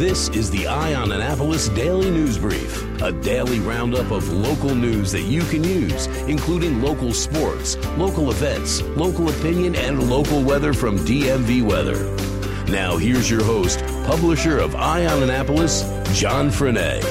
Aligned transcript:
This 0.00 0.30
is 0.30 0.50
the 0.50 0.66
Eye 0.66 0.94
on 0.94 1.12
Annapolis 1.12 1.68
Daily 1.68 2.10
News 2.10 2.38
Brief, 2.38 3.02
a 3.02 3.12
daily 3.12 3.60
roundup 3.60 4.10
of 4.10 4.32
local 4.32 4.74
news 4.74 5.12
that 5.12 5.24
you 5.24 5.42
can 5.42 5.62
use, 5.62 6.06
including 6.26 6.80
local 6.80 7.12
sports, 7.12 7.76
local 7.98 8.30
events, 8.30 8.80
local 8.96 9.28
opinion, 9.28 9.74
and 9.76 10.08
local 10.08 10.42
weather 10.42 10.72
from 10.72 10.96
DMV 11.00 11.62
Weather. 11.62 12.02
Now, 12.72 12.96
here's 12.96 13.30
your 13.30 13.44
host, 13.44 13.80
publisher 14.06 14.56
of 14.56 14.74
Eye 14.74 15.04
on 15.04 15.22
Annapolis, 15.22 15.82
John 16.18 16.48
Frenaye. 16.48 17.02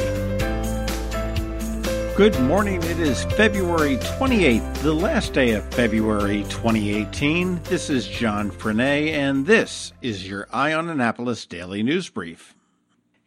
Good 2.18 2.40
morning. 2.40 2.82
It 2.82 3.00
is 3.00 3.24
February 3.36 3.98
28th, 3.98 4.78
the 4.82 4.94
last 4.96 5.34
day 5.34 5.52
of 5.52 5.64
February 5.76 6.42
2018. 6.46 7.62
This 7.66 7.92
is 7.92 8.08
John 8.08 8.50
Frenaye, 8.50 9.12
and 9.12 9.46
this 9.46 9.94
is 10.02 10.28
your 10.28 10.48
Eye 10.52 10.74
on 10.74 10.90
Annapolis 10.90 11.46
Daily 11.46 11.84
News 11.84 12.10
Brief. 12.10 12.56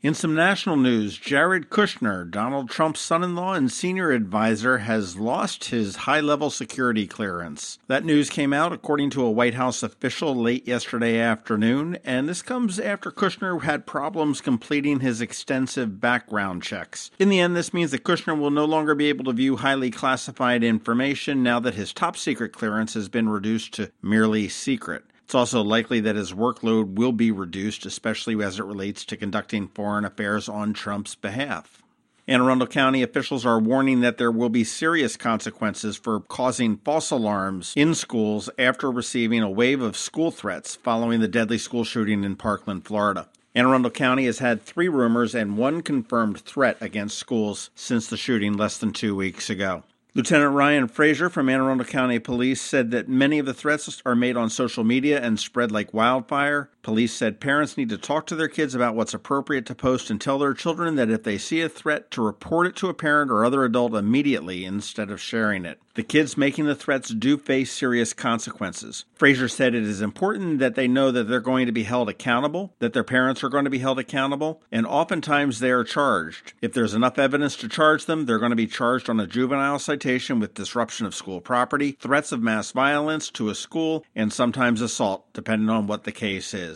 In 0.02 0.14
some 0.14 0.34
national 0.34 0.78
news, 0.78 1.16
Jared 1.16 1.70
Kushner, 1.70 2.28
Donald 2.28 2.68
Trump's 2.68 2.98
son 2.98 3.22
in 3.22 3.36
law 3.36 3.54
and 3.54 3.70
senior 3.70 4.10
advisor, 4.10 4.78
has 4.78 5.16
lost 5.16 5.66
his 5.66 5.94
high 5.94 6.18
level 6.18 6.50
security 6.50 7.06
clearance. 7.06 7.78
That 7.86 8.04
news 8.04 8.28
came 8.28 8.52
out 8.52 8.72
according 8.72 9.10
to 9.10 9.24
a 9.24 9.30
White 9.30 9.54
House 9.54 9.80
official 9.80 10.34
late 10.34 10.66
yesterday 10.66 11.20
afternoon, 11.20 11.98
and 12.04 12.28
this 12.28 12.42
comes 12.42 12.80
after 12.80 13.12
Kushner 13.12 13.62
had 13.62 13.86
problems 13.86 14.40
completing 14.40 14.98
his 14.98 15.20
extensive 15.20 16.00
background 16.00 16.64
checks. 16.64 17.12
In 17.20 17.28
the 17.28 17.38
end, 17.38 17.54
this 17.54 17.72
means 17.72 17.92
that 17.92 18.02
Kushner 18.02 18.36
will 18.36 18.50
no 18.50 18.64
longer 18.64 18.96
be 18.96 19.08
able 19.08 19.26
to 19.26 19.32
view 19.32 19.58
highly 19.58 19.92
classified 19.92 20.64
information 20.64 21.44
now 21.44 21.60
that 21.60 21.76
his 21.76 21.92
top 21.92 22.16
secret 22.16 22.52
clearance 22.52 22.94
has 22.94 23.08
been 23.08 23.28
reduced 23.28 23.72
to 23.74 23.92
merely 24.02 24.48
secret. 24.48 25.04
It's 25.32 25.34
also 25.34 25.62
likely 25.62 25.98
that 26.00 26.14
his 26.14 26.34
workload 26.34 26.96
will 26.96 27.12
be 27.12 27.30
reduced, 27.30 27.86
especially 27.86 28.44
as 28.44 28.58
it 28.58 28.66
relates 28.66 29.02
to 29.06 29.16
conducting 29.16 29.68
foreign 29.68 30.04
affairs 30.04 30.46
on 30.46 30.74
Trump's 30.74 31.14
behalf. 31.14 31.82
Anne 32.28 32.42
Arundel 32.42 32.66
County 32.66 33.02
officials 33.02 33.46
are 33.46 33.58
warning 33.58 34.02
that 34.02 34.18
there 34.18 34.30
will 34.30 34.50
be 34.50 34.62
serious 34.62 35.16
consequences 35.16 35.96
for 35.96 36.20
causing 36.20 36.76
false 36.76 37.10
alarms 37.10 37.72
in 37.74 37.94
schools 37.94 38.50
after 38.58 38.90
receiving 38.90 39.40
a 39.40 39.50
wave 39.50 39.80
of 39.80 39.96
school 39.96 40.30
threats 40.30 40.76
following 40.76 41.20
the 41.20 41.28
deadly 41.28 41.56
school 41.56 41.84
shooting 41.84 42.24
in 42.24 42.36
Parkland, 42.36 42.84
Florida. 42.84 43.30
Anne 43.54 43.64
Arundel 43.64 43.90
County 43.90 44.26
has 44.26 44.40
had 44.40 44.60
three 44.60 44.88
rumors 44.90 45.34
and 45.34 45.56
one 45.56 45.80
confirmed 45.80 46.40
threat 46.40 46.76
against 46.82 47.16
schools 47.16 47.70
since 47.74 48.06
the 48.06 48.18
shooting 48.18 48.52
less 48.52 48.76
than 48.76 48.92
two 48.92 49.16
weeks 49.16 49.48
ago. 49.48 49.82
Lieutenant 50.14 50.54
Ryan 50.54 50.88
Frazier 50.88 51.30
from 51.30 51.48
Anne 51.48 51.62
Arundel 51.62 51.86
County 51.86 52.18
Police 52.18 52.60
said 52.60 52.90
that 52.90 53.08
many 53.08 53.38
of 53.38 53.46
the 53.46 53.54
threats 53.54 54.02
are 54.04 54.14
made 54.14 54.36
on 54.36 54.50
social 54.50 54.84
media 54.84 55.18
and 55.18 55.40
spread 55.40 55.72
like 55.72 55.94
wildfire. 55.94 56.68
Police 56.82 57.12
said 57.12 57.38
parents 57.38 57.76
need 57.76 57.90
to 57.90 57.96
talk 57.96 58.26
to 58.26 58.34
their 58.34 58.48
kids 58.48 58.74
about 58.74 58.96
what's 58.96 59.14
appropriate 59.14 59.66
to 59.66 59.74
post 59.74 60.10
and 60.10 60.20
tell 60.20 60.38
their 60.38 60.52
children 60.52 60.96
that 60.96 61.10
if 61.10 61.22
they 61.22 61.38
see 61.38 61.60
a 61.60 61.68
threat, 61.68 62.10
to 62.10 62.20
report 62.20 62.66
it 62.66 62.74
to 62.76 62.88
a 62.88 62.94
parent 62.94 63.30
or 63.30 63.44
other 63.44 63.64
adult 63.64 63.94
immediately 63.94 64.64
instead 64.64 65.08
of 65.08 65.20
sharing 65.20 65.64
it. 65.64 65.78
The 65.94 66.02
kids 66.02 66.38
making 66.38 66.64
the 66.64 66.74
threats 66.74 67.10
do 67.10 67.36
face 67.36 67.70
serious 67.70 68.14
consequences. 68.14 69.04
Frazier 69.14 69.46
said 69.46 69.74
it 69.74 69.82
is 69.82 70.00
important 70.00 70.58
that 70.58 70.74
they 70.74 70.88
know 70.88 71.10
that 71.10 71.24
they're 71.24 71.38
going 71.38 71.66
to 71.66 71.72
be 71.72 71.82
held 71.82 72.08
accountable, 72.08 72.72
that 72.78 72.94
their 72.94 73.04
parents 73.04 73.44
are 73.44 73.50
going 73.50 73.64
to 73.64 73.70
be 73.70 73.80
held 73.80 73.98
accountable, 73.98 74.62
and 74.72 74.86
oftentimes 74.86 75.60
they 75.60 75.70
are 75.70 75.84
charged. 75.84 76.54
If 76.62 76.72
there's 76.72 76.94
enough 76.94 77.18
evidence 77.18 77.56
to 77.56 77.68
charge 77.68 78.06
them, 78.06 78.24
they're 78.24 78.38
going 78.38 78.50
to 78.50 78.56
be 78.56 78.66
charged 78.66 79.10
on 79.10 79.20
a 79.20 79.26
juvenile 79.26 79.78
citation 79.78 80.40
with 80.40 80.54
disruption 80.54 81.04
of 81.04 81.14
school 81.14 81.42
property, 81.42 81.98
threats 82.00 82.32
of 82.32 82.42
mass 82.42 82.72
violence 82.72 83.30
to 83.32 83.50
a 83.50 83.54
school, 83.54 84.06
and 84.16 84.32
sometimes 84.32 84.80
assault, 84.80 85.30
depending 85.34 85.68
on 85.68 85.86
what 85.86 86.04
the 86.04 86.12
case 86.12 86.54
is. 86.54 86.71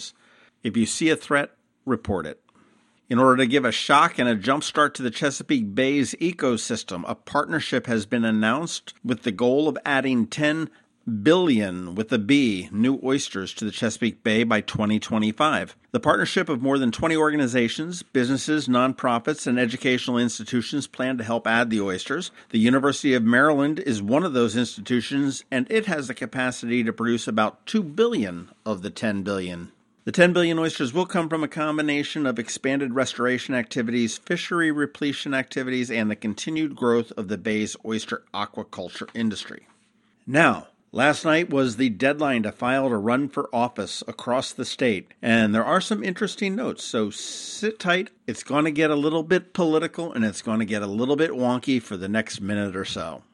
If 0.66 0.76
you 0.76 0.84
see 0.84 1.10
a 1.10 1.16
threat, 1.16 1.52
report 1.84 2.26
it. 2.26 2.42
In 3.08 3.20
order 3.20 3.36
to 3.36 3.46
give 3.46 3.64
a 3.64 3.70
shock 3.70 4.18
and 4.18 4.28
a 4.28 4.34
jumpstart 4.34 4.94
to 4.94 5.02
the 5.04 5.12
Chesapeake 5.12 5.76
Bay's 5.76 6.16
ecosystem, 6.20 7.04
a 7.06 7.14
partnership 7.14 7.86
has 7.86 8.04
been 8.04 8.24
announced 8.24 8.92
with 9.04 9.22
the 9.22 9.30
goal 9.30 9.68
of 9.68 9.78
adding 9.84 10.26
10 10.26 10.68
billion 11.22 11.94
with 11.94 12.12
a 12.12 12.18
B 12.18 12.68
new 12.72 12.98
oysters 13.04 13.54
to 13.54 13.64
the 13.64 13.70
Chesapeake 13.70 14.24
Bay 14.24 14.42
by 14.42 14.60
2025. 14.60 15.76
The 15.92 16.00
partnership 16.00 16.48
of 16.48 16.60
more 16.60 16.78
than 16.78 16.90
20 16.90 17.16
organizations, 17.16 18.02
businesses, 18.02 18.66
nonprofits, 18.66 19.46
and 19.46 19.60
educational 19.60 20.18
institutions 20.18 20.88
plan 20.88 21.16
to 21.18 21.22
help 21.22 21.46
add 21.46 21.70
the 21.70 21.80
oysters. 21.80 22.32
The 22.50 22.58
University 22.58 23.14
of 23.14 23.22
Maryland 23.22 23.78
is 23.78 24.02
one 24.02 24.24
of 24.24 24.32
those 24.32 24.56
institutions, 24.56 25.44
and 25.48 25.68
it 25.70 25.86
has 25.86 26.08
the 26.08 26.14
capacity 26.14 26.82
to 26.82 26.92
produce 26.92 27.28
about 27.28 27.64
2 27.66 27.84
billion 27.84 28.50
of 28.64 28.82
the 28.82 28.90
10 28.90 29.22
billion 29.22 29.70
the 30.06 30.12
10 30.12 30.32
billion 30.32 30.56
oysters 30.56 30.94
will 30.94 31.04
come 31.04 31.28
from 31.28 31.42
a 31.42 31.48
combination 31.48 32.26
of 32.26 32.38
expanded 32.38 32.94
restoration 32.94 33.56
activities, 33.56 34.18
fishery 34.18 34.70
repletion 34.70 35.34
activities, 35.34 35.90
and 35.90 36.08
the 36.08 36.14
continued 36.14 36.76
growth 36.76 37.12
of 37.16 37.26
the 37.26 37.36
bay's 37.36 37.76
oyster 37.84 38.22
aquaculture 38.32 39.08
industry. 39.14 39.66
Now, 40.24 40.68
Last 40.92 41.26
night 41.26 41.50
was 41.50 41.76
the 41.76 41.90
deadline 41.90 42.44
to 42.44 42.52
file 42.52 42.88
to 42.88 42.96
run 42.96 43.28
for 43.28 43.54
office 43.54 44.02
across 44.08 44.52
the 44.52 44.64
state, 44.64 45.12
and 45.20 45.54
there 45.54 45.64
are 45.64 45.80
some 45.80 46.02
interesting 46.02 46.56
notes, 46.56 46.84
so 46.84 47.10
sit 47.10 47.78
tight. 47.78 48.08
It's 48.26 48.42
going 48.42 48.64
to 48.64 48.70
get 48.70 48.90
a 48.90 48.96
little 48.96 49.22
bit 49.22 49.52
political 49.52 50.10
and 50.10 50.24
it's 50.24 50.40
going 50.40 50.60
to 50.60 50.64
get 50.64 50.80
a 50.80 50.86
little 50.86 51.16
bit 51.16 51.32
wonky 51.32 51.82
for 51.82 51.98
the 51.98 52.08
next 52.08 52.40
minute 52.40 52.74
or 52.74 52.86
so. 52.86 53.24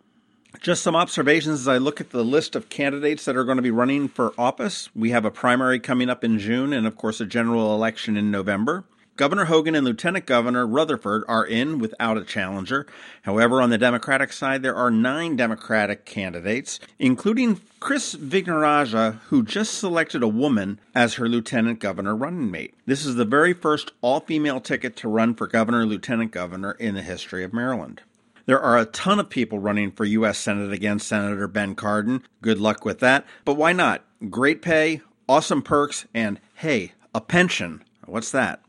Just 0.60 0.82
some 0.82 0.94
observations 0.94 1.60
as 1.60 1.68
I 1.68 1.78
look 1.78 2.00
at 2.00 2.10
the 2.10 2.24
list 2.24 2.54
of 2.54 2.68
candidates 2.68 3.24
that 3.24 3.36
are 3.36 3.44
going 3.44 3.56
to 3.56 3.62
be 3.62 3.70
running 3.70 4.06
for 4.06 4.32
office. 4.38 4.88
We 4.94 5.10
have 5.10 5.24
a 5.24 5.30
primary 5.30 5.80
coming 5.80 6.08
up 6.08 6.22
in 6.22 6.38
June 6.38 6.72
and, 6.72 6.86
of 6.86 6.96
course, 6.96 7.20
a 7.20 7.26
general 7.26 7.74
election 7.74 8.16
in 8.16 8.30
November. 8.30 8.84
Governor 9.16 9.46
Hogan 9.46 9.74
and 9.74 9.84
Lieutenant 9.84 10.24
Governor 10.24 10.66
Rutherford 10.66 11.24
are 11.28 11.44
in 11.44 11.78
without 11.78 12.16
a 12.16 12.24
challenger. 12.24 12.86
However, 13.22 13.60
on 13.60 13.70
the 13.70 13.76
Democratic 13.76 14.32
side, 14.32 14.62
there 14.62 14.74
are 14.74 14.90
nine 14.90 15.36
Democratic 15.36 16.04
candidates, 16.04 16.80
including 16.98 17.60
Krish 17.80 18.16
Vignarajah, 18.16 19.20
who 19.26 19.42
just 19.42 19.74
selected 19.74 20.22
a 20.22 20.28
woman 20.28 20.80
as 20.94 21.14
her 21.14 21.28
lieutenant 21.28 21.78
governor 21.78 22.16
running 22.16 22.50
mate. 22.50 22.74
This 22.86 23.04
is 23.04 23.16
the 23.16 23.24
very 23.24 23.52
first 23.52 23.92
all 24.00 24.20
female 24.20 24.60
ticket 24.60 24.96
to 24.96 25.08
run 25.08 25.34
for 25.34 25.46
governor 25.46 25.84
lieutenant 25.84 26.30
governor 26.30 26.72
in 26.72 26.94
the 26.94 27.02
history 27.02 27.44
of 27.44 27.52
Maryland. 27.52 28.00
There 28.46 28.60
are 28.60 28.78
a 28.78 28.86
ton 28.86 29.20
of 29.20 29.30
people 29.30 29.58
running 29.58 29.92
for 29.92 30.04
U.S. 30.04 30.38
Senate 30.38 30.72
against 30.72 31.06
Senator 31.06 31.46
Ben 31.46 31.74
Cardin. 31.74 32.22
Good 32.40 32.58
luck 32.58 32.84
with 32.84 32.98
that. 33.00 33.24
But 33.44 33.54
why 33.54 33.72
not? 33.72 34.04
Great 34.30 34.62
pay, 34.62 35.00
awesome 35.28 35.62
perks, 35.62 36.06
and 36.12 36.40
hey, 36.54 36.92
a 37.14 37.20
pension. 37.20 37.84
What's 38.06 38.32
that? 38.32 38.60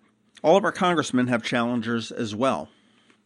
All 0.44 0.58
of 0.58 0.64
our 0.64 0.72
congressmen 0.72 1.28
have 1.28 1.44
challengers 1.44 2.12
as 2.12 2.36
well. 2.36 2.70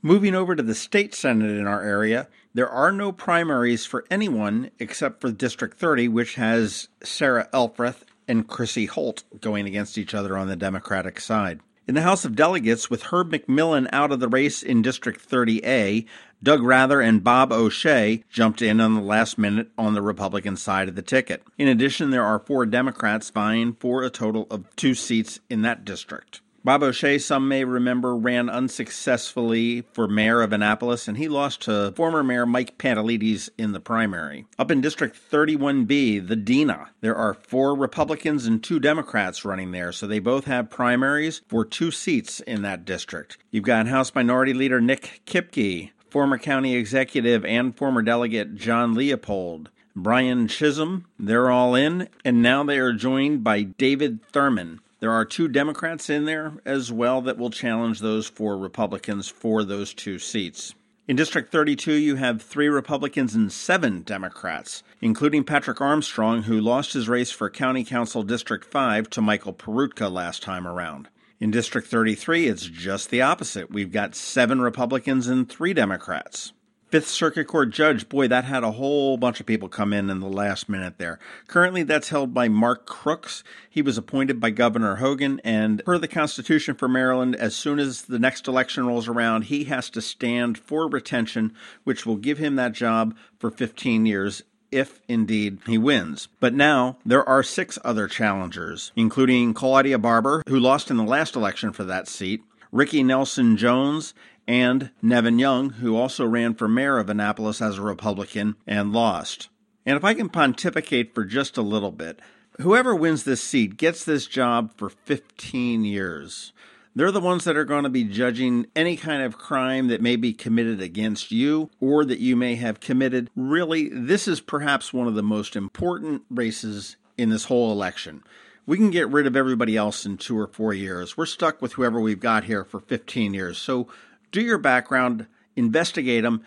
Moving 0.01 0.35
over 0.35 0.55
to 0.55 0.63
the 0.63 0.75
state 0.75 1.13
senate 1.15 1.57
in 1.57 1.67
our 1.67 1.81
area, 1.81 2.27
there 2.53 2.69
are 2.69 2.91
no 2.91 3.11
primaries 3.11 3.85
for 3.85 4.05
anyone 4.09 4.71
except 4.79 5.19
for 5.19 5.31
District 5.31 5.77
30, 5.77 6.07
which 6.07 6.35
has 6.35 6.87
Sarah 7.03 7.49
Elfreth 7.51 8.05
and 8.27 8.47
Chrissy 8.47 8.85
Holt 8.85 9.23
going 9.41 9.65
against 9.65 9.97
each 9.97 10.13
other 10.13 10.37
on 10.37 10.47
the 10.47 10.55
Democratic 10.55 11.19
side. 11.19 11.59
In 11.87 11.95
the 11.95 12.01
House 12.01 12.25
of 12.25 12.35
Delegates, 12.35 12.89
with 12.89 13.03
Herb 13.03 13.31
McMillan 13.31 13.87
out 13.93 14.11
of 14.11 14.19
the 14.19 14.27
race 14.27 14.61
in 14.61 14.81
District 14.81 15.25
30A, 15.25 16.05
Doug 16.43 16.61
Rather 16.61 17.01
and 17.01 17.23
Bob 17.23 17.51
O'Shea 17.51 18.23
jumped 18.29 18.61
in 18.61 18.79
on 18.79 18.93
the 18.93 19.01
last 19.01 19.37
minute 19.37 19.69
on 19.77 19.93
the 19.93 20.01
Republican 20.01 20.55
side 20.55 20.87
of 20.87 20.95
the 20.95 21.01
ticket. 21.01 21.43
In 21.57 21.67
addition, 21.67 22.11
there 22.11 22.23
are 22.23 22.39
four 22.39 22.65
Democrats 22.65 23.29
vying 23.29 23.73
for 23.73 24.03
a 24.03 24.09
total 24.09 24.45
of 24.51 24.63
two 24.75 24.93
seats 24.93 25.39
in 25.49 25.63
that 25.63 25.83
district. 25.83 26.41
Bob 26.67 26.83
O'Shea, 26.83 27.17
some 27.17 27.47
may 27.47 27.63
remember, 27.63 28.13
ran 28.13 28.49
unsuccessfully 28.49 29.85
for 29.93 30.05
mayor 30.05 30.41
of 30.41 30.51
Annapolis, 30.51 31.07
and 31.07 31.17
he 31.17 31.29
lost 31.29 31.61
to 31.61 31.93
former 31.95 32.23
mayor 32.23 32.45
Mike 32.45 32.77
Pantelides 32.77 33.49
in 33.57 33.71
the 33.71 33.79
primary. 33.79 34.45
Up 34.59 34.69
in 34.69 34.81
District 34.81 35.17
31B, 35.31 36.27
the 36.27 36.35
Dina, 36.35 36.89
there 36.99 37.15
are 37.15 37.33
four 37.33 37.73
Republicans 37.73 38.45
and 38.45 38.61
two 38.61 38.81
Democrats 38.81 39.45
running 39.45 39.71
there, 39.71 39.93
so 39.93 40.05
they 40.05 40.19
both 40.19 40.43
have 40.43 40.69
primaries 40.69 41.41
for 41.47 41.63
two 41.63 41.89
seats 41.89 42.41
in 42.41 42.63
that 42.63 42.83
district. 42.83 43.37
You've 43.49 43.63
got 43.63 43.87
House 43.87 44.13
Minority 44.13 44.53
Leader 44.53 44.81
Nick 44.81 45.21
Kipke, 45.25 45.91
former 46.09 46.37
county 46.37 46.75
executive 46.75 47.45
and 47.45 47.75
former 47.75 48.01
delegate 48.01 48.55
John 48.55 48.93
Leopold, 48.93 49.69
Brian 49.95 50.47
Chisholm, 50.47 51.05
they're 51.17 51.49
all 51.49 51.73
in, 51.73 52.07
and 52.23 52.41
now 52.41 52.63
they 52.63 52.77
are 52.77 52.93
joined 52.93 53.43
by 53.43 53.63
David 53.63 54.23
Thurman. 54.31 54.79
There 54.99 55.11
are 55.11 55.25
two 55.25 55.47
Democrats 55.47 56.09
in 56.09 56.25
there 56.25 56.53
as 56.65 56.91
well 56.91 57.21
that 57.21 57.37
will 57.37 57.49
challenge 57.49 57.99
those 57.99 58.27
four 58.27 58.57
Republicans 58.57 59.27
for 59.27 59.63
those 59.63 59.93
two 59.93 60.19
seats. 60.19 60.73
In 61.07 61.15
District 61.15 61.51
32, 61.51 61.93
you 61.93 62.15
have 62.15 62.41
three 62.41 62.67
Republicans 62.67 63.33
and 63.33 63.51
seven 63.51 64.01
Democrats, 64.01 64.83
including 64.99 65.45
Patrick 65.45 65.79
Armstrong, 65.79 66.43
who 66.43 66.59
lost 66.59 66.93
his 66.93 67.07
race 67.07 67.31
for 67.31 67.49
County 67.49 67.83
Council 67.85 68.23
District 68.23 68.65
5 68.65 69.09
to 69.11 69.21
Michael 69.21 69.53
Peroutka 69.53 70.11
last 70.11 70.43
time 70.43 70.67
around. 70.67 71.07
In 71.39 71.51
District 71.51 71.87
33, 71.87 72.47
it's 72.47 72.65
just 72.65 73.11
the 73.11 73.21
opposite. 73.21 73.71
We've 73.71 73.91
got 73.91 74.15
seven 74.15 74.59
Republicans 74.59 75.27
and 75.27 75.47
three 75.47 75.71
Democrats. 75.71 76.51
Fifth 76.89 77.09
Circuit 77.09 77.45
Court 77.45 77.69
judge, 77.69 78.09
boy, 78.09 78.27
that 78.29 78.45
had 78.45 78.63
a 78.63 78.71
whole 78.71 79.17
bunch 79.17 79.39
of 79.39 79.45
people 79.45 79.69
come 79.69 79.93
in 79.93 80.09
in 80.09 80.19
the 80.19 80.29
last 80.29 80.67
minute 80.67 80.97
there. 80.97 81.19
Currently, 81.47 81.83
that's 81.83 82.09
held 82.09 82.33
by 82.33 82.47
Mark 82.47 82.87
Crooks. 82.87 83.43
He 83.69 83.83
was 83.83 83.99
appointed 83.99 84.39
by 84.39 84.49
Governor 84.49 84.95
Hogan, 84.95 85.39
and 85.43 85.83
per 85.85 85.99
the 85.99 86.07
Constitution 86.07 86.73
for 86.73 86.87
Maryland, 86.87 87.35
as 87.35 87.55
soon 87.55 87.77
as 87.77 88.03
the 88.03 88.17
next 88.17 88.47
election 88.47 88.87
rolls 88.87 89.07
around, 89.07 89.43
he 89.43 89.65
has 89.65 89.91
to 89.91 90.01
stand 90.01 90.57
for 90.57 90.87
retention, 90.87 91.53
which 91.83 92.05
will 92.05 92.15
give 92.15 92.39
him 92.39 92.55
that 92.55 92.71
job 92.71 93.15
for 93.37 93.51
15 93.51 94.07
years 94.07 94.41
if 94.71 94.99
indeed 95.07 95.59
he 95.65 95.77
wins. 95.77 96.27
But 96.39 96.53
now 96.53 96.97
there 97.05 97.27
are 97.27 97.43
six 97.43 97.77
other 97.83 98.07
challengers, 98.07 98.91
including 98.95 99.53
Claudia 99.53 99.97
Barber, 99.97 100.43
who 100.47 100.59
lost 100.59 100.91
in 100.91 100.97
the 100.97 101.03
last 101.03 101.35
election 101.35 101.71
for 101.71 101.83
that 101.85 102.07
seat, 102.07 102.43
Ricky 102.71 103.03
Nelson 103.03 103.57
Jones, 103.57 104.13
and 104.47 104.91
Nevin 105.01 105.39
Young, 105.39 105.71
who 105.71 105.95
also 105.95 106.25
ran 106.25 106.53
for 106.53 106.67
mayor 106.67 106.97
of 106.97 107.09
Annapolis 107.09 107.61
as 107.61 107.77
a 107.77 107.81
Republican 107.81 108.55
and 108.65 108.93
lost. 108.93 109.49
And 109.85 109.97
if 109.97 110.03
I 110.03 110.13
can 110.13 110.29
pontificate 110.29 111.13
for 111.13 111.25
just 111.25 111.57
a 111.57 111.61
little 111.61 111.91
bit, 111.91 112.19
whoever 112.59 112.95
wins 112.95 113.23
this 113.23 113.41
seat 113.41 113.77
gets 113.77 114.03
this 114.03 114.27
job 114.27 114.71
for 114.77 114.89
15 114.89 115.85
years. 115.85 116.53
They're 116.97 117.11
the 117.11 117.19
ones 117.19 117.43
that 117.43 117.55
are 117.55 117.63
going 117.63 117.83
to 117.83 117.91
be 117.91 118.05
judging 118.05 118.65
any 118.75 118.97
kind 118.97 119.21
of 119.21 119.37
crime 119.37 119.89
that 119.89 120.01
may 120.01 120.15
be 120.15 120.33
committed 120.33 120.81
against 120.81 121.31
you 121.31 121.69
or 121.79 122.03
that 122.03 122.17
you 122.17 122.35
may 122.35 122.55
have 122.55 122.79
committed. 122.79 123.29
Really, 123.35 123.87
this 123.89 124.27
is 124.27 124.41
perhaps 124.41 124.91
one 124.91 125.07
of 125.07 125.13
the 125.13 125.21
most 125.21 125.55
important 125.55 126.23
races 126.31 126.95
in 127.15 127.29
this 127.29 127.43
whole 127.43 127.71
election. 127.71 128.23
We 128.65 128.77
can 128.77 128.89
get 128.89 129.09
rid 129.09 129.27
of 129.27 129.35
everybody 129.35 129.77
else 129.77 130.07
in 130.07 130.17
two 130.17 130.39
or 130.39 130.47
four 130.47 130.73
years. 130.73 131.15
We're 131.15 131.27
stuck 131.27 131.61
with 131.61 131.73
whoever 131.73 132.01
we've 132.01 132.19
got 132.19 132.45
here 132.45 132.63
for 132.63 132.79
15 132.79 133.31
years. 133.35 133.59
So 133.59 133.87
do 134.31 134.41
your 134.41 134.57
background, 134.57 135.27
investigate 135.55 136.23
them, 136.23 136.41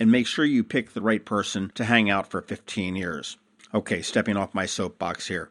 and 0.00 0.10
make 0.10 0.26
sure 0.26 0.44
you 0.44 0.64
pick 0.64 0.94
the 0.94 1.00
right 1.00 1.24
person 1.24 1.70
to 1.76 1.84
hang 1.84 2.10
out 2.10 2.28
for 2.28 2.42
15 2.42 2.96
years. 2.96 3.36
Okay, 3.72 4.02
stepping 4.02 4.36
off 4.36 4.52
my 4.52 4.66
soapbox 4.66 5.28
here. 5.28 5.48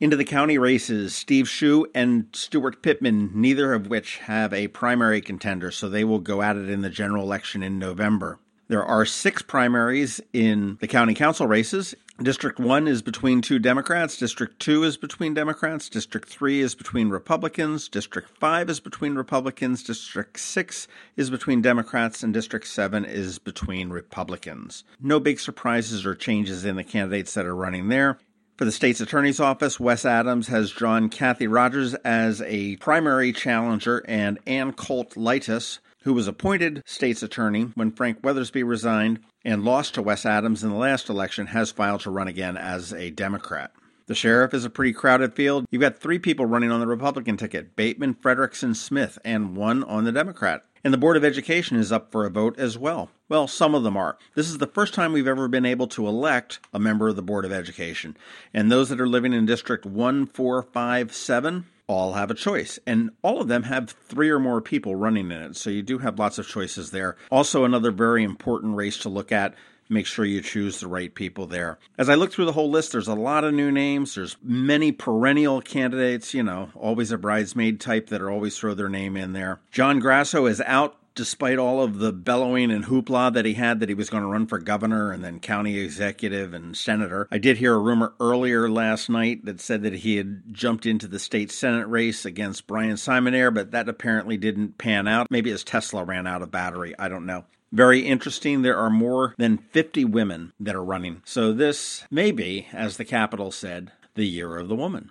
Into 0.00 0.16
the 0.16 0.24
county 0.24 0.56
races, 0.56 1.14
Steve 1.14 1.44
Schuh 1.44 1.84
and 1.94 2.32
Steuart 2.32 2.80
Pittman, 2.80 3.32
neither 3.34 3.74
of 3.74 3.88
which 3.88 4.16
have 4.20 4.50
a 4.54 4.68
primary 4.68 5.20
contender, 5.20 5.70
so 5.70 5.90
they 5.90 6.04
will 6.04 6.20
go 6.20 6.40
at 6.40 6.56
it 6.56 6.70
in 6.70 6.80
the 6.80 6.88
general 6.88 7.22
election 7.22 7.62
in 7.62 7.78
November. 7.78 8.38
There 8.68 8.82
are 8.82 9.04
six 9.04 9.42
primaries 9.42 10.18
in 10.32 10.78
the 10.80 10.86
county 10.86 11.12
council 11.12 11.46
races. 11.46 11.94
District 12.22 12.58
1 12.58 12.88
is 12.88 13.02
between 13.02 13.42
two 13.42 13.58
Democrats. 13.58 14.16
District 14.16 14.58
2 14.58 14.84
is 14.84 14.96
between 14.96 15.34
Democrats. 15.34 15.90
District 15.90 16.26
3 16.26 16.60
is 16.60 16.74
between 16.74 17.10
Republicans. 17.10 17.86
District 17.86 18.30
5 18.38 18.70
is 18.70 18.80
between 18.80 19.16
Republicans. 19.16 19.82
District 19.82 20.38
6 20.38 20.88
is 21.16 21.28
between 21.28 21.60
Democrats. 21.60 22.22
And 22.22 22.32
District 22.32 22.66
7 22.66 23.04
is 23.04 23.38
between 23.38 23.90
Republicans. 23.90 24.84
No 24.98 25.20
big 25.20 25.40
surprises 25.40 26.06
or 26.06 26.14
changes 26.14 26.64
in 26.64 26.76
the 26.76 26.84
candidates 26.84 27.34
that 27.34 27.44
are 27.44 27.56
running 27.56 27.88
there. 27.88 28.18
For 28.60 28.66
the 28.66 28.72
state's 28.72 29.00
attorney's 29.00 29.40
office, 29.40 29.80
Wes 29.80 30.04
Adams 30.04 30.48
has 30.48 30.70
drawn 30.70 31.08
Kathy 31.08 31.46
Rogers 31.46 31.94
as 31.94 32.42
a 32.42 32.76
primary 32.76 33.32
challenger 33.32 34.04
and 34.06 34.38
Anne 34.46 34.74
Colt 34.74 35.16
Leitess 35.16 35.78
who 36.02 36.12
was 36.12 36.28
appointed 36.28 36.82
state's 36.84 37.22
attorney 37.22 37.70
when 37.74 37.90
Frank 37.90 38.20
Weathersbee 38.20 38.68
resigned 38.68 39.20
and 39.46 39.64
lost 39.64 39.94
to 39.94 40.02
Wes 40.02 40.26
Adams 40.26 40.62
in 40.62 40.68
the 40.68 40.76
last 40.76 41.08
election, 41.08 41.46
has 41.46 41.70
filed 41.70 42.02
to 42.02 42.10
run 42.10 42.28
again 42.28 42.58
as 42.58 42.92
a 42.92 43.08
Democrat. 43.10 43.72
The 44.08 44.14
sheriff 44.14 44.52
is 44.52 44.66
a 44.66 44.70
pretty 44.70 44.92
crowded 44.92 45.32
field. 45.32 45.64
You've 45.70 45.80
got 45.80 45.96
three 45.96 46.18
people 46.18 46.44
running 46.44 46.70
on 46.70 46.80
the 46.80 46.86
Republican 46.86 47.38
ticket 47.38 47.76
Bateman, 47.76 48.12
Frederickson, 48.12 48.76
Smith, 48.76 49.18
and 49.24 49.56
one 49.56 49.82
on 49.84 50.04
the 50.04 50.12
Democrat. 50.12 50.64
And 50.82 50.94
the 50.94 50.98
Board 50.98 51.16
of 51.18 51.24
Education 51.24 51.76
is 51.76 51.92
up 51.92 52.10
for 52.10 52.24
a 52.24 52.30
vote 52.30 52.58
as 52.58 52.78
well. 52.78 53.10
Well, 53.28 53.46
some 53.46 53.74
of 53.74 53.82
them 53.82 53.96
are. 53.96 54.16
This 54.34 54.48
is 54.48 54.58
the 54.58 54.66
first 54.66 54.94
time 54.94 55.12
we've 55.12 55.26
ever 55.26 55.46
been 55.46 55.66
able 55.66 55.86
to 55.88 56.08
elect 56.08 56.58
a 56.72 56.78
member 56.78 57.08
of 57.08 57.16
the 57.16 57.22
Board 57.22 57.44
of 57.44 57.52
Education. 57.52 58.16
And 58.54 58.72
those 58.72 58.88
that 58.88 59.00
are 59.00 59.08
living 59.08 59.34
in 59.34 59.44
District 59.44 59.84
1457 59.84 61.66
all 61.86 62.14
have 62.14 62.30
a 62.30 62.34
choice. 62.34 62.78
And 62.86 63.10
all 63.20 63.40
of 63.40 63.48
them 63.48 63.64
have 63.64 63.90
three 63.90 64.30
or 64.30 64.38
more 64.38 64.60
people 64.60 64.94
running 64.94 65.30
in 65.30 65.42
it. 65.42 65.56
So 65.56 65.68
you 65.70 65.82
do 65.82 65.98
have 65.98 66.18
lots 66.18 66.38
of 66.38 66.48
choices 66.48 66.92
there. 66.92 67.16
Also, 67.30 67.64
another 67.64 67.90
very 67.90 68.24
important 68.24 68.76
race 68.76 68.96
to 68.98 69.08
look 69.08 69.32
at. 69.32 69.54
Make 69.90 70.06
sure 70.06 70.24
you 70.24 70.40
choose 70.40 70.78
the 70.78 70.86
right 70.86 71.12
people 71.12 71.46
there. 71.46 71.78
As 71.98 72.08
I 72.08 72.14
look 72.14 72.32
through 72.32 72.44
the 72.44 72.52
whole 72.52 72.70
list, 72.70 72.92
there's 72.92 73.08
a 73.08 73.14
lot 73.14 73.42
of 73.42 73.52
new 73.52 73.72
names. 73.72 74.14
There's 74.14 74.36
many 74.40 74.92
perennial 74.92 75.60
candidates, 75.60 76.32
you 76.32 76.44
know, 76.44 76.70
always 76.76 77.10
a 77.10 77.18
bridesmaid 77.18 77.80
type 77.80 78.08
that 78.08 78.22
are 78.22 78.30
always 78.30 78.56
throw 78.56 78.72
their 78.74 78.88
name 78.88 79.16
in 79.16 79.32
there. 79.32 79.60
John 79.72 79.98
Grasso 79.98 80.46
is 80.46 80.60
out 80.60 80.96
despite 81.14 81.58
all 81.58 81.82
of 81.82 81.98
the 81.98 82.12
bellowing 82.12 82.70
and 82.70 82.84
hoopla 82.84 83.32
that 83.34 83.44
he 83.44 83.54
had 83.54 83.80
that 83.80 83.88
he 83.88 83.94
was 83.94 84.10
going 84.10 84.22
to 84.22 84.28
run 84.28 84.46
for 84.46 84.58
governor 84.58 85.12
and 85.12 85.24
then 85.24 85.40
county 85.40 85.78
executive 85.78 86.54
and 86.54 86.76
senator. 86.76 87.26
I 87.30 87.38
did 87.38 87.56
hear 87.56 87.74
a 87.74 87.78
rumor 87.78 88.14
earlier 88.20 88.70
last 88.70 89.10
night 89.10 89.44
that 89.44 89.60
said 89.60 89.82
that 89.82 89.92
he 89.92 90.16
had 90.16 90.42
jumped 90.52 90.86
into 90.86 91.08
the 91.08 91.18
state 91.18 91.50
senate 91.50 91.88
race 91.88 92.24
against 92.24 92.66
Bryan 92.66 92.94
Simonaire, 92.94 93.52
but 93.52 93.72
that 93.72 93.88
apparently 93.88 94.36
didn't 94.36 94.78
pan 94.78 95.08
out. 95.08 95.26
Maybe 95.30 95.50
his 95.50 95.64
Tesla 95.64 96.04
ran 96.04 96.26
out 96.26 96.42
of 96.42 96.50
battery. 96.50 96.94
I 96.98 97.08
don't 97.08 97.26
know. 97.26 97.44
Very 97.72 98.00
interesting. 98.00 98.62
There 98.62 98.76
are 98.76 98.90
more 98.90 99.34
than 99.38 99.58
50 99.58 100.04
women 100.04 100.52
that 100.58 100.74
are 100.74 100.84
running. 100.84 101.22
So 101.24 101.52
this 101.52 102.04
may 102.10 102.32
be, 102.32 102.66
as 102.72 102.96
the 102.96 103.04
Capitol 103.04 103.52
said, 103.52 103.92
the 104.14 104.26
year 104.26 104.58
of 104.58 104.68
the 104.68 104.74
woman. 104.74 105.10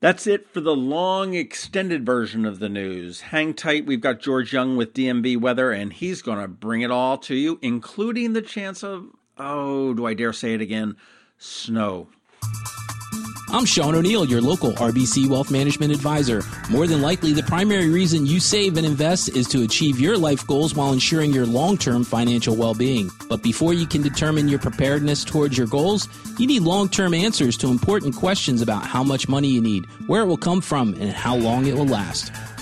That's 0.00 0.26
it 0.26 0.48
for 0.48 0.60
the 0.60 0.76
long, 0.76 1.34
extended 1.34 2.06
version 2.06 2.46
of 2.46 2.60
the 2.60 2.68
news. 2.68 3.20
Hang 3.20 3.52
tight. 3.52 3.84
We've 3.84 4.00
got 4.00 4.20
George 4.20 4.52
Young 4.52 4.76
with 4.76 4.94
DMV 4.94 5.38
weather, 5.40 5.72
and 5.72 5.92
he's 5.92 6.22
going 6.22 6.40
to 6.40 6.48
bring 6.48 6.82
it 6.82 6.90
all 6.90 7.18
to 7.18 7.34
you, 7.34 7.58
including 7.62 8.32
the 8.32 8.42
chance 8.42 8.84
of, 8.84 9.08
oh, 9.36 9.92
do 9.94 10.06
I 10.06 10.14
dare 10.14 10.32
say 10.32 10.54
it 10.54 10.60
again, 10.60 10.96
snow. 11.36 12.08
I'm 13.50 13.64
Sean 13.64 13.94
O'Neill, 13.94 14.26
your 14.26 14.42
local 14.42 14.72
RBC 14.72 15.26
Wealth 15.26 15.50
Management 15.50 15.90
Advisor. 15.90 16.42
More 16.68 16.86
than 16.86 17.00
likely, 17.00 17.32
the 17.32 17.42
primary 17.42 17.88
reason 17.88 18.26
you 18.26 18.40
save 18.40 18.76
and 18.76 18.84
invest 18.84 19.30
is 19.30 19.48
to 19.48 19.62
achieve 19.62 19.98
your 19.98 20.18
life 20.18 20.46
goals 20.46 20.74
while 20.74 20.92
ensuring 20.92 21.32
your 21.32 21.46
long 21.46 21.78
term 21.78 22.04
financial 22.04 22.54
well 22.56 22.74
being. 22.74 23.10
But 23.26 23.42
before 23.42 23.72
you 23.72 23.86
can 23.86 24.02
determine 24.02 24.48
your 24.48 24.58
preparedness 24.58 25.24
towards 25.24 25.56
your 25.56 25.66
goals, 25.66 26.10
you 26.38 26.46
need 26.46 26.60
long 26.60 26.90
term 26.90 27.14
answers 27.14 27.56
to 27.58 27.68
important 27.68 28.14
questions 28.14 28.60
about 28.60 28.84
how 28.84 29.02
much 29.02 29.30
money 29.30 29.48
you 29.48 29.62
need, 29.62 29.86
where 30.08 30.20
it 30.20 30.26
will 30.26 30.36
come 30.36 30.60
from, 30.60 30.92
and 31.00 31.10
how 31.10 31.34
long 31.34 31.66
it 31.66 31.74
will 31.74 31.86
last. 31.86 32.30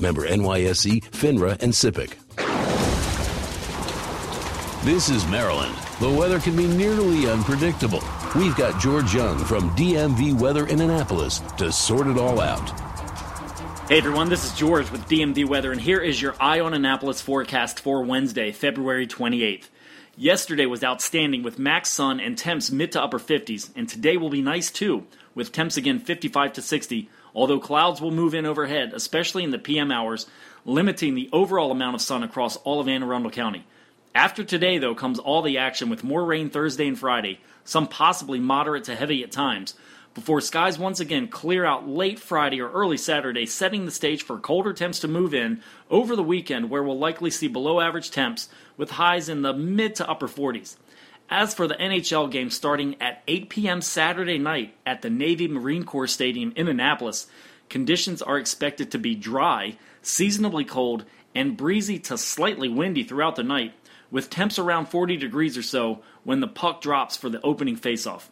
Member 0.00 0.28
NYSE, 0.28 1.02
FINRA, 1.10 1.60
and 1.62 1.72
SIPC. 1.72 2.14
This 4.84 5.08
is 5.08 5.26
Maryland. 5.28 5.74
The 6.00 6.10
weather 6.10 6.40
can 6.40 6.56
be 6.56 6.66
nearly 6.66 7.30
unpredictable. 7.30 8.02
We've 8.36 8.56
got 8.56 8.80
George 8.80 9.14
Young 9.14 9.38
from 9.38 9.70
DMV 9.76 10.38
Weather 10.38 10.66
in 10.66 10.80
Annapolis 10.80 11.38
to 11.58 11.70
sort 11.72 12.08
it 12.08 12.18
all 12.18 12.40
out. 12.40 12.68
Hey 13.88 13.98
everyone, 13.98 14.28
this 14.28 14.44
is 14.44 14.52
George 14.58 14.90
with 14.90 15.06
DMV 15.08 15.46
Weather, 15.48 15.70
and 15.70 15.80
here 15.80 16.00
is 16.00 16.20
your 16.20 16.34
Eye 16.40 16.60
on 16.60 16.74
Annapolis 16.74 17.20
forecast 17.20 17.80
for 17.80 18.02
Wednesday, 18.02 18.50
February 18.50 19.06
28th. 19.06 19.68
Yesterday 20.16 20.66
was 20.66 20.84
outstanding 20.84 21.42
with 21.42 21.58
max 21.58 21.90
sun 21.90 22.20
and 22.20 22.36
temps 22.36 22.70
mid 22.70 22.92
to 22.92 23.02
upper 23.02 23.18
50s, 23.18 23.70
and 23.74 23.88
today 23.88 24.16
will 24.16 24.30
be 24.30 24.42
nice 24.42 24.70
too, 24.70 25.06
with 25.34 25.52
temps 25.52 25.76
again 25.76 25.98
55 25.98 26.52
to 26.54 26.62
60, 26.62 27.08
although 27.34 27.58
clouds 27.58 28.00
will 28.00 28.10
move 28.10 28.34
in 28.34 28.46
overhead, 28.46 28.92
especially 28.94 29.44
in 29.44 29.50
the 29.50 29.58
PM 29.58 29.90
hours, 29.90 30.26
limiting 30.64 31.14
the 31.14 31.28
overall 31.32 31.70
amount 31.70 31.94
of 31.94 32.00
sun 32.00 32.22
across 32.22 32.56
all 32.58 32.80
of 32.80 32.88
Anne 32.88 33.02
Arundel 33.02 33.30
County. 33.30 33.66
After 34.14 34.44
today, 34.44 34.78
though, 34.78 34.94
comes 34.94 35.18
all 35.18 35.42
the 35.42 35.58
action 35.58 35.90
with 35.90 36.04
more 36.04 36.24
rain 36.24 36.48
Thursday 36.48 36.86
and 36.86 36.98
Friday, 36.98 37.40
some 37.64 37.88
possibly 37.88 38.38
moderate 38.38 38.84
to 38.84 38.94
heavy 38.94 39.24
at 39.24 39.32
times, 39.32 39.74
before 40.14 40.40
skies 40.40 40.78
once 40.78 41.00
again 41.00 41.26
clear 41.26 41.64
out 41.64 41.88
late 41.88 42.20
Friday 42.20 42.60
or 42.60 42.70
early 42.70 42.96
Saturday, 42.96 43.46
setting 43.46 43.84
the 43.84 43.90
stage 43.90 44.22
for 44.22 44.38
colder 44.38 44.72
temps 44.72 45.00
to 45.00 45.08
move 45.08 45.34
in 45.34 45.60
over 45.90 46.14
the 46.14 46.22
weekend, 46.22 46.70
where 46.70 46.84
we'll 46.84 46.98
likely 46.98 47.30
see 47.30 47.48
below 47.48 47.80
average 47.80 48.12
temps 48.12 48.48
with 48.76 48.92
highs 48.92 49.28
in 49.28 49.42
the 49.42 49.52
mid 49.52 49.96
to 49.96 50.08
upper 50.08 50.28
40s. 50.28 50.76
As 51.30 51.54
for 51.54 51.66
the 51.66 51.74
NHL 51.74 52.30
game 52.30 52.50
starting 52.50 53.00
at 53.00 53.22
8 53.26 53.48
p.m. 53.48 53.80
Saturday 53.80 54.38
night 54.38 54.74
at 54.84 55.02
the 55.02 55.10
Navy 55.10 55.48
Marine 55.48 55.84
Corps 55.84 56.06
Stadium 56.06 56.52
in 56.54 56.68
Annapolis, 56.68 57.26
conditions 57.68 58.20
are 58.20 58.38
expected 58.38 58.90
to 58.90 58.98
be 58.98 59.14
dry, 59.14 59.76
seasonably 60.02 60.64
cold, 60.64 61.04
and 61.34 61.56
breezy 61.56 61.98
to 61.98 62.18
slightly 62.18 62.68
windy 62.68 63.02
throughout 63.02 63.36
the 63.36 63.42
night, 63.42 63.72
with 64.10 64.30
temps 64.30 64.58
around 64.58 64.86
40 64.86 65.16
degrees 65.16 65.56
or 65.56 65.62
so 65.62 66.02
when 66.22 66.40
the 66.40 66.46
puck 66.46 66.80
drops 66.80 67.16
for 67.16 67.28
the 67.28 67.40
opening 67.42 67.76
faceoff. 67.76 68.24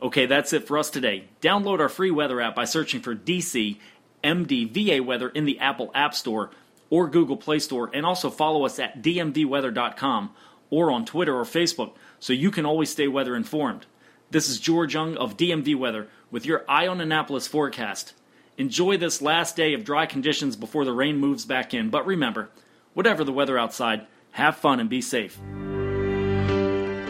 Okay, 0.00 0.26
that's 0.26 0.52
it 0.52 0.66
for 0.66 0.78
us 0.78 0.90
today. 0.90 1.24
Download 1.42 1.80
our 1.80 1.88
free 1.88 2.12
weather 2.12 2.40
app 2.40 2.54
by 2.54 2.64
searching 2.64 3.00
for 3.00 3.16
DC 3.16 3.78
MDVA 4.22 5.04
Weather 5.04 5.28
in 5.28 5.44
the 5.44 5.58
Apple 5.58 5.90
App 5.94 6.14
Store 6.14 6.50
or 6.88 7.08
Google 7.08 7.36
Play 7.36 7.58
Store, 7.58 7.90
and 7.92 8.06
also 8.06 8.30
follow 8.30 8.64
us 8.64 8.78
at 8.78 9.02
dmvweather.com 9.02 10.30
or 10.70 10.90
on 10.90 11.04
Twitter 11.04 11.36
or 11.36 11.44
Facebook 11.44 11.92
so 12.20 12.32
you 12.32 12.50
can 12.50 12.66
always 12.66 12.90
stay 12.90 13.08
weather 13.08 13.36
informed. 13.36 13.86
This 14.30 14.48
is 14.48 14.60
George 14.60 14.94
Young 14.94 15.16
of 15.16 15.36
DMV 15.36 15.76
Weather 15.76 16.08
with 16.30 16.44
your 16.44 16.64
Eye 16.68 16.86
on 16.86 17.00
Annapolis 17.00 17.46
forecast. 17.46 18.14
Enjoy 18.56 18.96
this 18.96 19.22
last 19.22 19.56
day 19.56 19.72
of 19.72 19.84
dry 19.84 20.04
conditions 20.04 20.56
before 20.56 20.84
the 20.84 20.92
rain 20.92 21.16
moves 21.16 21.44
back 21.44 21.72
in, 21.72 21.90
but 21.90 22.04
remember, 22.04 22.50
whatever 22.92 23.24
the 23.24 23.32
weather 23.32 23.58
outside, 23.58 24.06
have 24.32 24.56
fun 24.56 24.80
and 24.80 24.90
be 24.90 25.00
safe. 25.00 25.38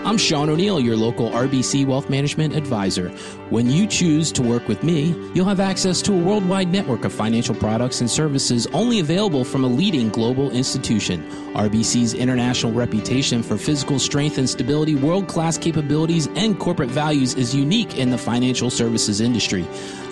I'm 0.09 0.17
Sean 0.17 0.49
O'Neill, 0.49 0.81
your 0.81 0.97
local 0.97 1.29
RBC 1.29 1.85
Wealth 1.85 2.09
Management 2.09 2.57
Advisor. 2.57 3.11
When 3.51 3.69
you 3.69 3.87
choose 3.87 4.33
to 4.33 4.43
work 4.43 4.67
with 4.67 4.83
me, 4.83 5.15
you'll 5.35 5.45
have 5.45 5.61
access 5.61 6.01
to 6.01 6.15
a 6.15 6.17
worldwide 6.17 6.73
network 6.73 7.05
of 7.05 7.13
financial 7.13 7.55
products 7.55 8.01
and 8.01 8.11
services 8.11 8.67
only 8.69 9.01
available 9.01 9.45
from 9.45 9.65
a 9.65 9.67
leading 9.67 10.09
global 10.09 10.51
institution. 10.51 11.23
RBC's 11.53 12.15
international 12.15 12.73
reputation 12.73 13.43
for 13.43 13.59
physical 13.59 13.99
strength 13.99 14.39
and 14.39 14.49
stability, 14.49 14.95
world 14.95 15.29
class 15.29 15.59
capabilities, 15.59 16.27
and 16.37 16.59
corporate 16.59 16.89
values 16.89 17.35
is 17.35 17.55
unique 17.55 17.99
in 17.99 18.09
the 18.09 18.17
financial 18.17 18.71
services 18.71 19.21
industry. 19.21 19.67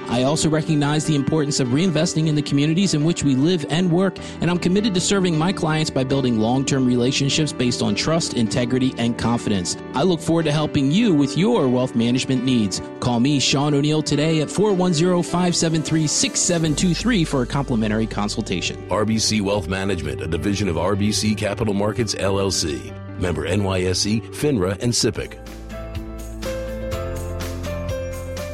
I 0.08 0.22
also 0.22 0.48
recognize 0.48 1.04
the 1.04 1.14
importance 1.14 1.60
of 1.60 1.68
reinvesting 1.68 2.28
in 2.28 2.34
the 2.34 2.42
communities 2.42 2.94
in 2.94 3.04
which 3.04 3.24
we 3.24 3.34
live 3.34 3.66
and 3.70 3.90
work, 3.90 4.16
and 4.40 4.50
I'm 4.50 4.58
committed 4.58 4.94
to 4.94 5.00
serving 5.00 5.36
my 5.36 5.52
clients 5.52 5.90
by 5.90 6.04
building 6.04 6.38
long 6.38 6.64
term 6.64 6.86
relationships 6.86 7.52
based 7.52 7.82
on 7.82 7.94
trust, 7.94 8.34
integrity, 8.34 8.94
and 8.98 9.18
confidence. 9.18 9.76
I 9.94 10.02
look 10.02 10.20
forward 10.20 10.44
to 10.44 10.52
helping 10.52 10.90
you 10.90 11.14
with 11.14 11.36
your 11.36 11.68
wealth 11.68 11.94
management 11.94 12.44
needs. 12.44 12.80
Call 13.00 13.20
me, 13.20 13.40
Sean 13.40 13.74
O'Neill, 13.74 14.02
today 14.02 14.40
at 14.40 14.50
410 14.50 15.22
573 15.22 16.06
6723 16.06 17.24
for 17.24 17.42
a 17.42 17.46
complimentary 17.46 18.06
consultation. 18.06 18.76
RBC 18.88 19.40
Wealth 19.40 19.68
Management, 19.68 20.20
a 20.20 20.26
division 20.26 20.68
of 20.68 20.76
RBC 20.76 21.36
Capital 21.36 21.74
Markets, 21.74 22.14
LLC. 22.14 22.92
Member 23.18 23.46
NYSE, 23.46 24.22
FINRA, 24.34 24.72
and 24.82 24.92
SIPC. 24.92 25.55